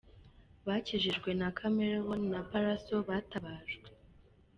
Bakijijwe 0.67 1.29
na 1.39 1.47
Chameleone 1.57 2.25
na 2.33 2.41
Pallaso 2.49 2.95
batabajwe. 3.07 3.87